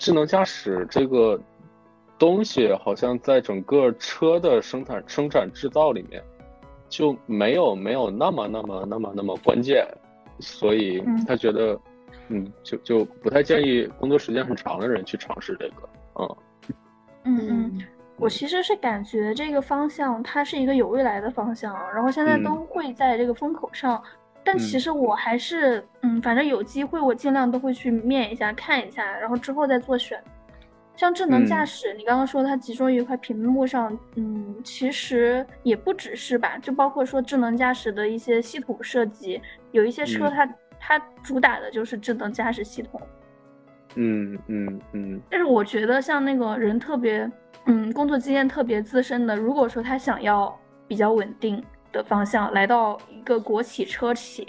[0.03, 1.41] 智能驾驶这个
[2.19, 6.21] 东西，好像在整个车的生产、生产制造里面
[6.89, 9.87] 就没有没有那么那么那么那么关键，
[10.41, 11.79] 所以他觉得，
[12.31, 15.89] 嗯，就就不太建议工作时间很长的人去尝试这个，
[16.19, 16.37] 嗯，
[17.23, 17.81] 嗯嗯，
[18.17, 24.03] 我其实是感觉这个方向它是一个有未来的方向，然后现在都会在这个风口上。
[24.45, 30.21] 但其实我还是，嗯，反正有机会我尽量都会去面一下、看一下，然后之后再做选。
[30.95, 40.47] 像智能驾驶，你刚刚说它集中于一块屏幕上，嗯，其实也不只是吧，就包括说智能驾驶的一些系统设计，有一些车它
[40.79, 43.01] 它主打的就是智能驾驶系统。
[43.95, 45.21] 嗯嗯嗯。
[45.31, 47.31] 但是我觉得像那个人特别，
[47.67, 50.55] 嗯，工作经验特别资深的，如果说他想要
[50.87, 51.63] 比较稳定。
[51.93, 54.47] 的方向来到一个国企车企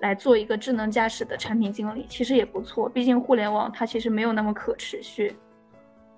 [0.00, 2.88] 来做一个智能驾驶的产品经理，其实也不错。
[2.88, 5.34] 毕竟互联网它其实没有那么可持续。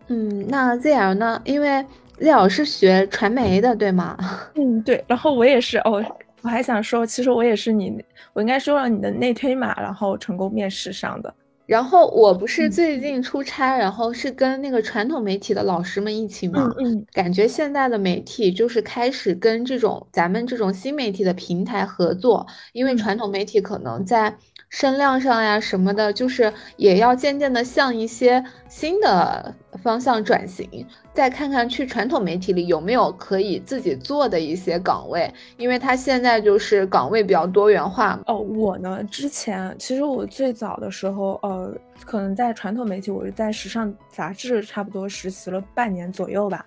[0.08, 1.40] 嗯，那 ZL 呢？
[1.44, 1.84] 因为
[2.18, 4.16] ZL 是学传媒的，对吗？
[4.54, 5.04] 嗯，对。
[5.08, 6.04] 然后我也是哦，
[6.42, 11.34] 我还想说，其实我也是你，我应该收了你的内推码，然后成功面试上的。
[11.66, 16.68] 然后我不是最近出差，然后是跟那个传统媒体的老师们一起嘛，
[17.12, 24.36] 感觉现在的媒体就是开始跟这种咱们这种新媒体的平台合作，因为传统媒体可能在。
[24.68, 30.86] 声量上呀什么的，就是也要渐渐的向一些新的方向转型。
[31.14, 38.20] 再看看去传统媒体里有没有可以自己做的一些岗位，因为他现在就是岗位比较多元化。
[38.26, 41.72] 哦，我呢，之前其实我最早的时候，呃，
[42.04, 46.66] 可能在传统媒体，我是在时尚杂志差不多实习了半年左右吧。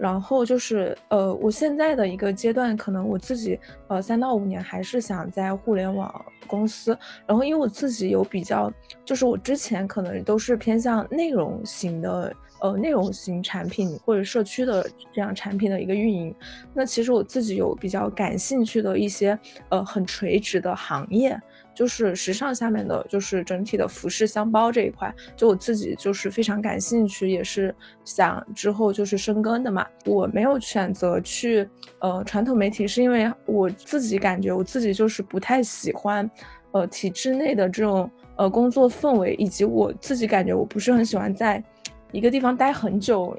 [0.00, 6.96] 然后就是，呃，我现在的一个阶段，可能我自己，呃，三到五年还是想在互联网公司。
[7.26, 8.72] 然后，因为我自己有比较，
[9.04, 16.34] 就是我之前可能都是偏向内容型的，呃，内容型产品或者社区的这样产品的一个运营。
[16.72, 21.38] 那其实我自己有比较感兴趣的一些，呃，很垂直的行业。
[21.80, 29.86] 就是时尚下面的，就是整体的服饰箱包这一块，就我自己就是非常感兴趣，也是想之后就是深耕的嘛。
[30.04, 31.66] 我没有选择去
[32.00, 36.30] 呃传统媒体，是因为我自己感觉我自己就是不太喜欢，
[36.72, 41.64] 呃体制内的这种呃工作氛围，以及我自己感觉我不是很喜欢在
[42.12, 43.34] 一个地方待很久。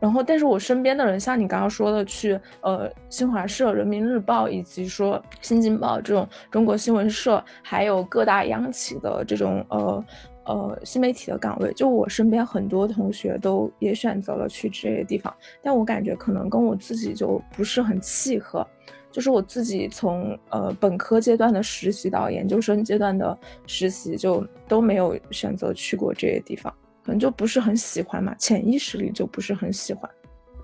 [0.00, 10.04] 然后，但是我身边的人，像你刚刚说的，去呃新华社、人民日报，以及说新京报这种中国新闻社，还有各大央企的这种呃
[10.46, 18.66] 呃新媒体的岗位，就我身边很多同学都也选择了去这些地方，但我感觉可能跟我自己就不是很契合，
[19.12, 26.72] 就是我自己从呃本科阶段的实习到研究生阶段的实习，就都没有选择去过这些地方。
[27.04, 30.10] 可能就不是很喜欢嘛，潜意识里就不是很喜欢。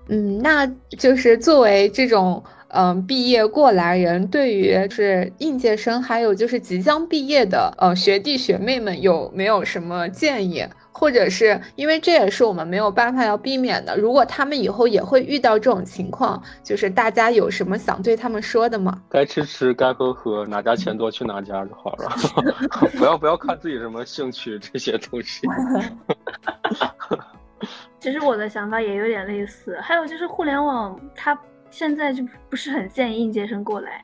[0.09, 0.65] 嗯，那
[0.97, 10.65] 就是作为这种嗯毕业过来人，对于是应届生，还有就是即将毕业的呃学弟学妹们，有没有什么建议？
[10.99, 13.95] 或者是因为这也是我们没有办法要避免的。
[13.95, 18.99] 如果他们以后也会遇到这种情况，就是大家有什么想对他们说的吗？
[19.07, 22.09] 该吃吃，该喝喝，哪家钱多去哪家就好了。
[22.97, 25.47] 不要不要看自己什么兴趣这些东西。
[27.99, 29.79] 其实我的想法也有点类似。
[29.79, 34.03] 还有就是互联网，它现在就不是很建议应届生过来。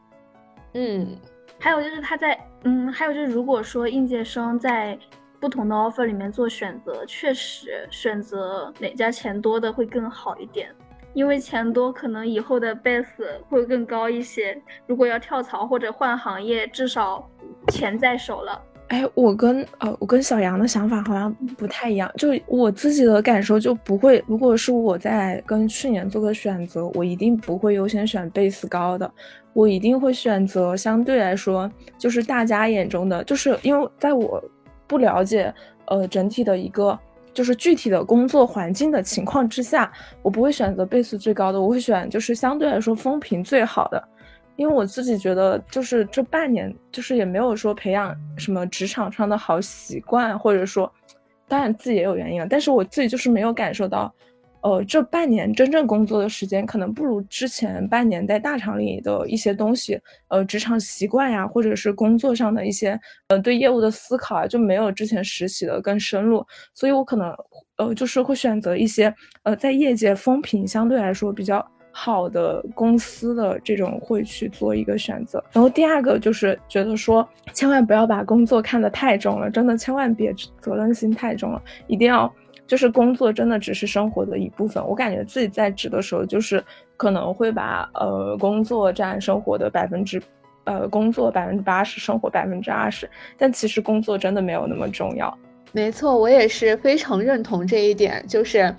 [0.76, 1.18] 嗯，
[1.58, 4.96] 还有就是他在嗯，还有就是如果说应届生在。
[5.44, 10.70] 不同的 offer 里面做选择，确实选择哪家钱多的会更好一点，
[11.14, 13.06] 因为钱多可能以后的 base
[13.50, 14.58] 会更高一些。
[14.88, 17.30] 如果要跳槽或者换行业，至少
[17.68, 18.62] 钱在手了。
[18.88, 29.14] 哎，我跟呃我跟小杨的想法好像不太一样，就我自己的感受就不会，如果是我在跟去年做个选择，我一定不会优先选 base 高的，
[29.52, 34.42] 我一定会选择相对来说就是大家眼中的，就是因为在我。
[34.94, 35.52] 不了解，
[35.88, 36.98] 呃，整体的一个
[37.34, 44.02] 就是具体的工作环境的情况之下，我不会选择倍速最高的，我会选就是相对来说风评最好的，
[44.56, 50.90] 因为我自己觉得就是这半年就是也没有说培养什么职场上的好习惯，或者说，
[51.48, 54.14] 当然自己也有原因了，但是我自己就是没有感受到。
[54.64, 60.00] 呃，这半年真正工作的时间可能不如之前半年在大厂里的一些东西，
[60.30, 62.98] 呃，职场习惯呀，或者是工作上的一些，
[63.28, 67.36] 呃，对业务的思考啊，就没有之前实习的更深入，所以我可能，
[67.76, 75.44] 呃，就是会选择一些，呃，在业界风评相对来说比较好的公司的这种会去做一个选择。
[75.52, 82.34] 然后第二个就是觉得说，千万不要把工作看得太重了，真的千万别责任心太重了，一定要。
[82.66, 86.64] 就是工作真的只是生活的一部分，我感觉自己在职的时候，就是
[86.96, 90.22] 可能会把呃工作占生活的百分之，
[90.64, 95.38] 呃工作百分之八十，生活百分之二十，但其实工作真的没有那么重要。
[95.74, 98.74] 没错，我也是非常认同这一点，就是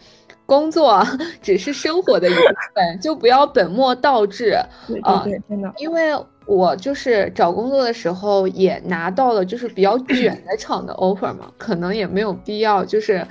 [0.47, 1.07] 工作
[1.43, 2.41] 只是生活的一部
[2.75, 4.57] 分，就不要本末倒置。
[4.87, 6.11] 对对对，真的，因为
[6.47, 13.25] 我就是找工作的时候也拿到了就是比较卷的厂的 offer 嘛，可能也没有必要就是。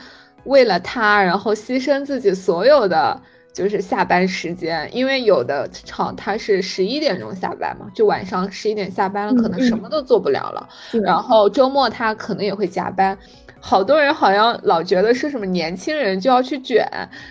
[0.46, 3.22] 为了他，然后牺牲自己所有的
[3.54, 10.68] 就是下班时间，因为有的厂他是十一点钟下班嘛，就晚上十一点下班了，可能什么都做不了了。
[11.04, 13.18] 然后周末他可能也会加班，
[13.60, 16.86] 好多人好像老觉得是什么年轻人就要去卷，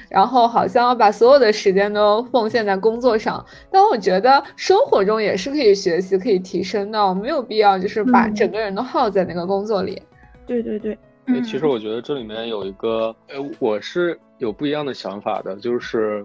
[0.09, 3.45] 然后好像要把所有的时间都奉献在工作上。
[3.71, 10.01] 但我觉得生活中也是可以学习、可以提升的，没有必要就是把整个人都耗在那个工作里。
[10.47, 10.97] 对对对。
[11.27, 16.25] 哎，其实我觉得这里面有一个，呃，我是有不一样的想法的，就是，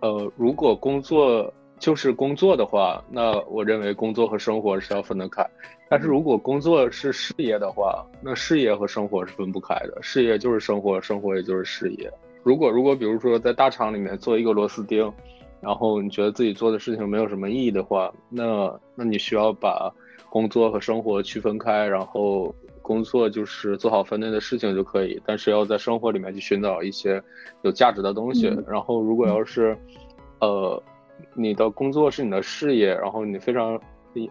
[0.00, 5.44] 呃，如果工作就是工作的话，那我认为工作和生活是要分得开。
[5.90, 12.10] 但是如果工作是事业的话，那事业和生活是分不开的，事业就是生活，生活也就是事业。
[12.42, 15.12] 如果如果比如说在大厂里面做一个螺丝钉，
[15.60, 19.92] 然后你觉得自己做的事情没有什么意义的话，那那你需要把
[20.30, 22.54] 工作和生活区分开，然后。
[22.84, 27.20] 工作就是做好分内的事情就可以，但是要在生活里面去寻找一些
[27.62, 28.46] 有价值的东西。
[28.68, 29.74] 然后，如果要是，
[30.40, 30.80] 呃，
[31.32, 33.80] 你的工作是你的事业，然后你非常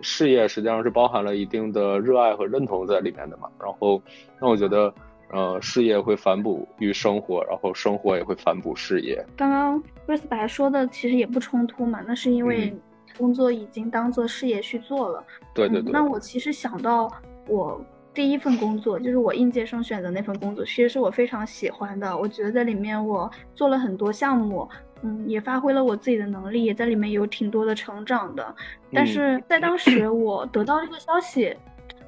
[0.02, 3.50] 事业实际上是包含了一定的热爱和认同在里面的嘛。
[3.60, 4.00] 然后，
[4.40, 4.94] 那我觉得，
[5.32, 9.26] 呃，事业会反哺于生活，然后生活也会反哺事业。
[9.36, 12.72] 刚刚瑞斯白说的其实也不冲突嘛，那是因为
[13.18, 15.24] 工作已经当做事业去做了。
[15.56, 15.92] 对对对。
[15.92, 17.12] 那我其实想到
[17.48, 17.84] 我。
[18.14, 22.16] 第一份工作就是我应届生选择那份工作，其实是我非常喜欢的。
[22.16, 24.70] 我觉得在里面我做了很多项目，
[25.02, 28.56] 嗯，也发挥了我自己的能力，也在里面有挺多的成长的。
[28.92, 31.56] 但是在当时我得到这个消息，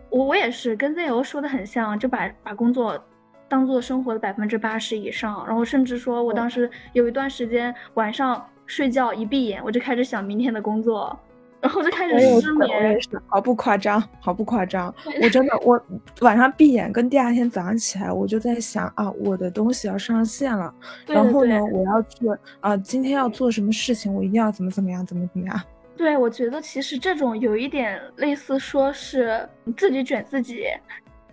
[0.10, 3.04] 我我也是跟 ZO 说的很像，就把把工作
[3.48, 11.18] 当做生活的百分之八十以上，然后甚至说我当时有一段时间晚上睡觉一闭眼，我就开始想明天的工作。
[11.66, 14.94] 然后就开始失眠，毫不夸张，毫不夸张。
[15.20, 15.84] 我真的，我
[16.22, 20.72] 晚上闭眼，跟第二天早上起来，我就在想啊，我的东西要上线了，
[21.08, 22.28] 然后呢，我要去
[22.60, 25.60] 啊，今天要做什么事情，我一定要怎么怎么样，怎么怎么样。
[25.98, 30.68] 对，我觉得其实这种有一点类似，说是自己卷自己。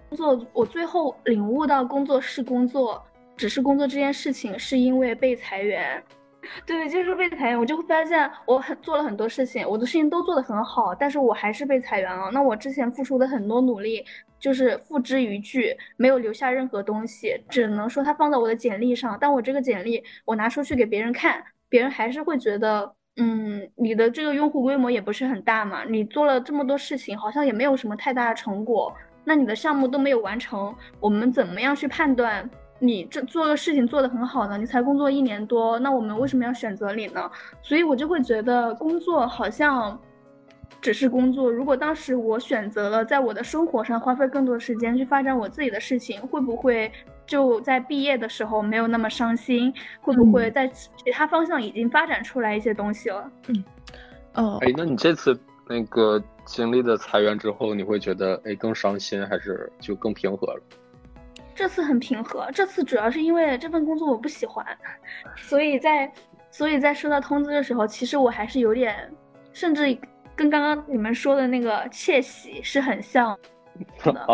[0.08, 3.02] 工作，我最后领悟到，工作是工作，
[3.36, 6.02] 只是工作这件事情，是因为被裁员。
[6.66, 12.30] 对，就是被裁员，我就会发现我很做了很多事情，我的事情都做得很好，但是我还是被裁员了。
[12.32, 14.04] 那我之前付出的很多努力
[14.40, 19.16] 就是付之一炬，没有留下任何东西，只能说它放在我的简历上。
[19.20, 28.92] 但我这个简历我拿出去给别人看，别人还是会觉得，嗯，你的这个用户规模也不是很大嘛，你做了这么多事情，好像也没有什么太大的成果，
[29.24, 32.50] 那你的项目都没有完成，我们怎么样去判断
[32.82, 34.58] 你这做个事情做得很好呢？
[34.58, 37.30] 你才工作一年多，那我们为什么要选择你呢？
[37.62, 39.98] 所以我就会觉得工作好像。
[40.80, 41.48] 只是工作。
[41.48, 46.90] 如果当时我选择了在我的生活上花费更多的时间去发展我自己的事情，会不会
[47.24, 49.72] 就在毕业的时候没有那么伤心？
[50.00, 53.30] 会不会在其他方向已经发展出来一些东西了？
[53.46, 53.64] 嗯，
[54.34, 60.60] 哦，哎，那你这次那个经历的裁员之后，你会觉得哎更伤心，还是就更平和了？
[61.54, 62.48] 这次很平和。
[62.52, 64.66] 这次主要是因为这份工作我不喜欢，
[65.36, 66.10] 所以在
[66.50, 69.12] 所以在收到通知的时候，其实我还是有点，
[69.52, 69.98] 甚至。
[70.34, 73.38] 跟刚刚你们说的那个窃喜是很像
[74.02, 74.26] 的，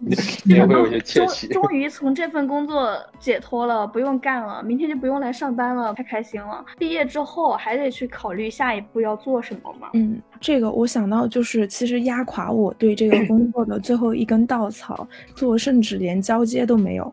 [0.46, 1.48] 也会有些窃喜。
[1.48, 6.64] 终于从这份工作解脱了，不用干了，明天就不用来上班了，太开心了。
[6.78, 9.90] 毕业之后还得去考虑下一步要做什么嘛。
[9.94, 17.12] 嗯，这个我想到就是，其实压垮我对这个工 作的最后一根稻草，做甚至连交接都没有。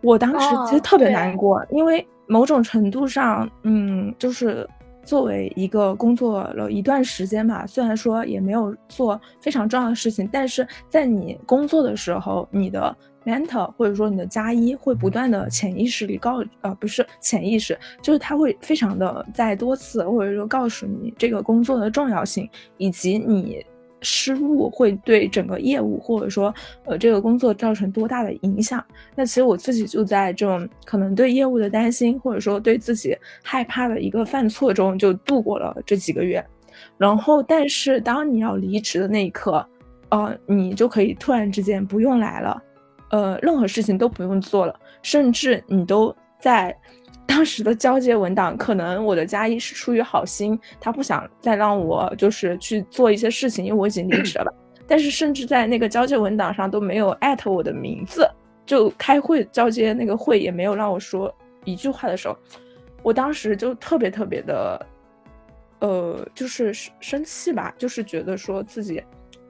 [0.00, 4.68] 我当时其实特别难过，因为某种程度上，嗯，就是。
[5.10, 23.66] 作为一个工作了一段时间吧，虽然说也没有做非常重要的事情，但是在你工作的时候，你的 mentor 或者说你的加一会不断的潜意识里告，呃，不是潜意识，就是他会非常的在多次或者说告诉你这个工作的重要性，以及你。
[24.02, 28.84] 失误会对整个业务或者说呃这个工作造成多大的影响？
[29.14, 36.44] 那其实我自己就在这种可能对业务的担心或者说对自己害怕的一个犯错中就度过了这几个月。
[36.96, 39.66] 然后，但是当你要离职的那一刻，
[40.08, 42.62] 呃，你就可以突然之间不用来了，
[43.10, 46.74] 呃，任何事情都不用做了，甚至你都在。
[47.30, 54.52] 当时的交接文档，可能我的加一是出于好心，他不想再让我就是去做一些事情，因为我已经离职了。
[54.84, 58.28] 但是甚至在那个交接文档上都没有艾特我的名字，
[58.66, 61.32] 就开会交接那个会也没有让我说
[61.64, 62.36] 一句话的时候，
[63.00, 64.86] 我当时就特别特别的，
[65.78, 69.00] 呃，就是生气吧，就是觉得说自己，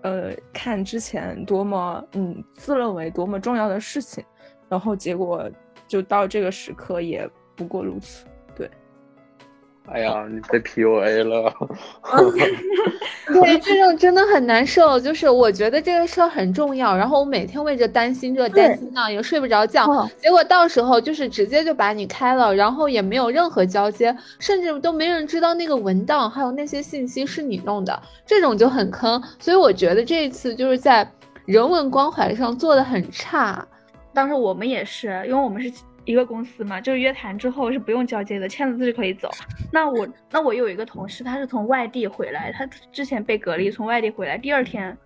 [0.02, 4.22] 呃，看之前多么嗯自认为多么重要的事情，
[4.68, 5.50] 然后结果
[5.88, 7.26] 就到这个时刻也。
[7.61, 8.24] 不过如此，
[8.56, 8.70] 对。
[9.92, 11.52] 哎呀，你被 PUA 了。
[13.26, 14.98] 对，这种真的很难受。
[14.98, 20.08] 就是我觉得这个事儿很重要，然后我每天为着担心这担心那，也睡不着觉。
[20.16, 29.22] 结果到时候就是直接就把你开了，然后也没有任何交接，甚至都没人知道那个文档还有那些信息是你弄的，这种就很坑。
[29.38, 31.06] 所以我觉得这一次就是在
[31.44, 33.62] 人文关怀上做的很差。
[34.14, 35.70] 当时我们也是，因为我们是。
[36.05, 39.30] 一个公司嘛，就是约谈之后是不用交接的，签了字就可以走。
[39.72, 44.96] 那我那我有一个同事，他是从外地回来，他之前被隔离，从外地回来，第二天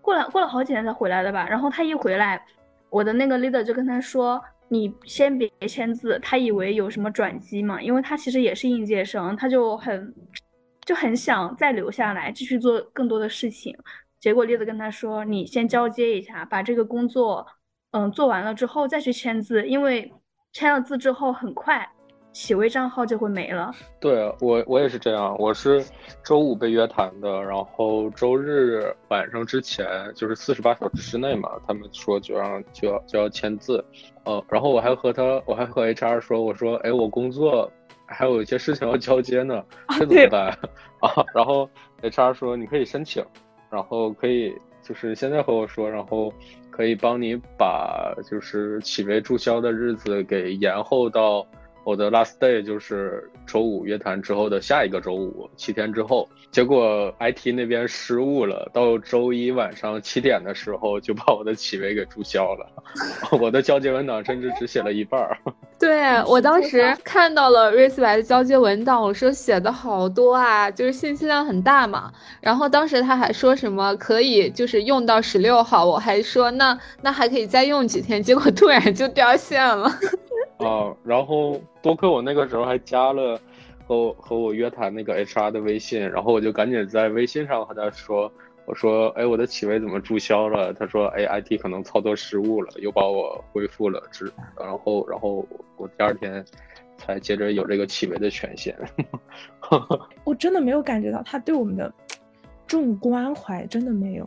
[0.00, 1.46] 过了过了好几天才回来的吧。
[1.48, 2.42] 然后他一回来，
[2.88, 10.14] 我的那个 leader 就跟他说：“你先别签字。”他以为有什么转机嘛，因为他其实也是应届生，他就很
[10.84, 13.76] 就很想再留下来继续做更多的事情。
[14.20, 17.46] 结果 leader 跟他说：“你先交接一下，把这个工作
[17.90, 20.10] 嗯做完了之后再去签字，因为。”
[20.54, 21.84] 签了字之后，很快
[22.32, 23.72] 企微账号就会没了。
[23.98, 25.36] 对我，我也是这样。
[25.36, 25.84] 我是
[26.22, 29.84] 周五被约谈的，然后周日晚上之前，
[30.14, 33.84] 就是四十八小时之内嘛，他们说就让就要就要签字。
[34.24, 37.68] 呃，然后我还和他，我还和 HR 说，我说，哎，我工作
[38.06, 39.60] 还有一些事情要交接呢，
[39.98, 40.46] 这怎么办
[41.02, 41.10] 啊？
[41.34, 41.68] 然后
[42.00, 43.24] HR 说，你可以申请，
[43.70, 46.32] 然后可以就是现在和我说，然后。
[46.76, 51.46] 可以帮你把就是起飞注销的日子给延后到
[51.84, 56.28] 我的 last day，就是周五约谈之后的下一个周五，七天之后。
[56.50, 62.64] 结果 IT 那边失误了，到周一晚上七点的时候就把我的企微给注销了，
[63.40, 65.36] 我的交接文档甚至只写了一半儿。
[65.80, 72.12] 对我当时看到了瑞思白的交接文档，我说写的好多啊，就是信息量很大嘛。
[72.40, 79.90] 然后当时他还说什么可以就是用到十六号，我还说那那还可以再用几天，结果突然就掉线了。
[80.64, 83.40] 啊，然后多亏我那个时候还加了
[83.86, 88.32] 和我和我约谈那个 HR 的微信，然后我就赶紧在微信上和他说。
[88.66, 90.72] 我说，哎，我的企微怎么注销了？
[90.72, 94.24] 他说，哎，IT 可能操作失误了，又把我恢复了，只
[94.58, 95.46] 然后，然后
[95.76, 96.42] 我第二天
[96.96, 98.74] 才接着有这个企微的权限。
[100.24, 101.92] 我真的没有感觉到他对我们的
[102.66, 104.26] 这种关怀，真的没有。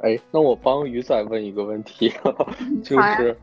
[0.00, 2.12] 哎，那我帮鱼仔问一个问题，
[2.84, 3.34] 就是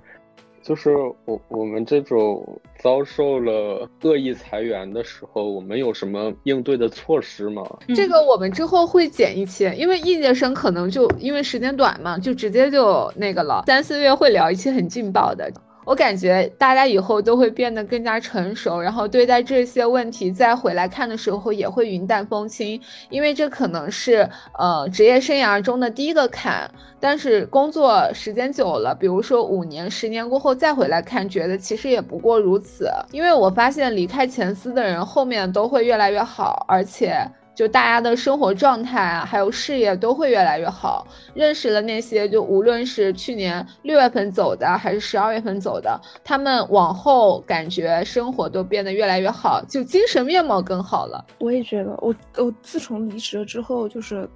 [0.63, 0.95] 就是
[1.25, 2.47] 我我们这种
[2.79, 7.63] 遭受了恶意裁员的时候，我们有什么应对的措施吗？
[7.95, 13.63] 这个我们之后会剪一期，因为应届生可能就因为时间短嘛，就直接就那个了。
[13.65, 15.51] 三四月会聊一期很劲爆的。
[15.83, 22.79] 我感觉大家以后都会变得更加成熟，然后对待这些问题再回来看的时候也会云淡风轻，
[23.09, 26.69] 因为这可能是呃职业生涯中的第一个坎。
[26.99, 32.87] 但是工作时间久了，比如说五年、十年过后再回来看，觉得其实也不过如此。
[33.11, 37.27] 因为我发现离开前司的人后面都会越来越好，而且。
[37.53, 41.05] 就大家的生活状态啊，还有事业都会越来越好。
[41.33, 51.23] 认识了那些，就无论是去年六月份走的，还是十二月份走的，他们往后感觉生活都变得越来越好，就精神面貌更好了。
[51.39, 54.27] 我也觉得，我我自从离职了之后，就是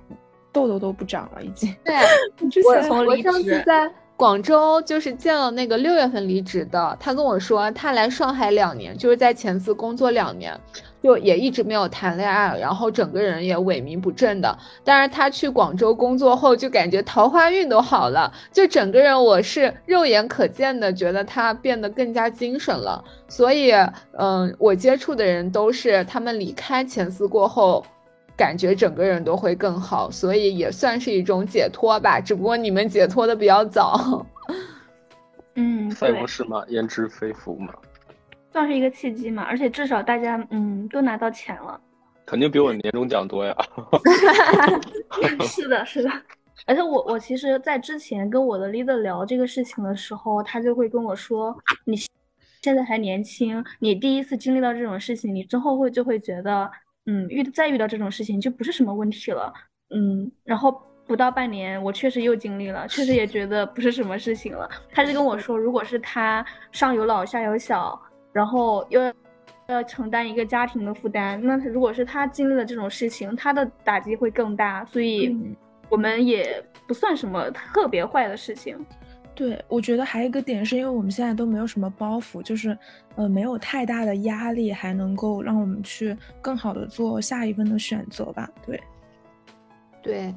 [0.51, 1.74] 痘痘都不长了，已经。
[1.84, 1.95] 对，
[2.63, 10.57] 我我上次在广州就是见了那个六月份离职的，他跟我说他来上海两年，就是在前司工作两年。
[11.05, 14.57] 就也一直没有谈恋爱，然后整个人也萎靡不振的。
[14.83, 23.03] 但是他去广州工作后，就感觉桃花运都好了，就整个人我是肉眼可见的觉得他变得更加精神了。
[23.27, 23.71] 所以，
[24.17, 27.85] 嗯，我接触的人都是他们离开前司过后，
[28.35, 32.19] 感觉整个人都会更好，所以也算是一种解脱吧。
[32.19, 34.25] 只不过你们解脱的比较早。
[35.53, 37.71] 嗯，塞翁失马焉知非福嘛。
[38.55, 41.77] 算是一个契机嘛，而且至少大家嗯都拿到钱了，
[42.25, 43.53] 肯定比我年终奖多呀。
[45.43, 46.09] 是的，是的。
[46.65, 51.53] 而且我我其实，在之前跟我的 leader 聊这个事情的时候，他就会跟我说
[51.83, 51.97] ：“你
[52.61, 56.71] 现在还年轻，你第一次经历到这种事情，你之后会就会觉得，
[57.07, 59.53] 嗯，遇再遇到这种事情就不是什么问题了。”
[59.93, 64.69] 嗯，然后不到半年，我确实又经历了，确实也觉得不是什么事情了。
[64.93, 68.01] 他就跟我说：“如果是他上有老下有小。”
[68.36, 69.01] 然后又
[69.67, 74.83] 要承担一个家庭的负担，那如果是他经历了这种事情，他的打击会更大。
[74.83, 75.33] 所以，
[75.88, 78.77] 我们也不算什么特别坏的事情。
[79.33, 82.77] 对，我觉得还有一个点是因为我们现在都没有什么包袱，就是
[83.15, 88.49] 呃没有太大的压力，还能够让我们去更好的做下一份的选择吧。
[88.65, 88.83] 对，
[90.03, 90.36] 对。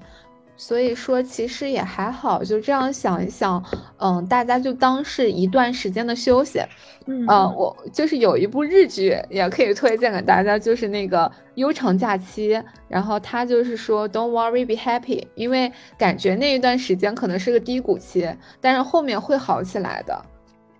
[0.60, 3.64] 所以说，其实也还好，就这样想一想，
[3.98, 6.60] 嗯，大家就当是一段时间的休息。
[7.06, 12.50] 嗯，我就是有一部日剧也可以推荐给大家，就是那个《悠长假期》，
[12.88, 18.28] 然后他就是说 “Don't worry, be happy”，因为感觉那一段时间可能是个低谷期，
[18.60, 20.20] 但是后面会好起来的。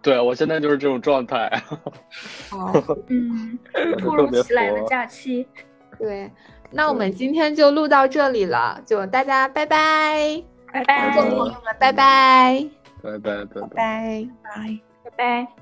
[0.03, 1.49] 对，我现在就是这种状态。
[2.51, 3.57] 哦，嗯，
[3.99, 5.47] 突如其来的假期，
[5.99, 6.29] 对。
[6.71, 10.43] 那我们今天就录到这里了，就大家拜拜，
[10.73, 11.93] 拜拜，观众朋友们拜。
[11.93, 12.67] 拜，
[13.03, 13.61] 拜拜，拜。
[13.75, 14.81] 拜，拜。
[15.05, 15.58] 拜拜。